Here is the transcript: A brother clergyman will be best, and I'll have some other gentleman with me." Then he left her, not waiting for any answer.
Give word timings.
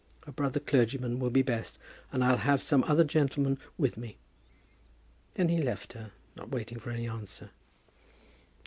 A 0.25 0.31
brother 0.31 0.59
clergyman 0.59 1.19
will 1.19 1.29
be 1.29 1.43
best, 1.43 1.77
and 2.11 2.23
I'll 2.23 2.37
have 2.37 2.59
some 2.59 2.83
other 2.85 3.03
gentleman 3.03 3.59
with 3.77 3.97
me." 3.97 4.17
Then 5.35 5.49
he 5.49 5.61
left 5.61 5.93
her, 5.93 6.09
not 6.35 6.49
waiting 6.49 6.79
for 6.79 6.89
any 6.89 7.07
answer. 7.07 7.51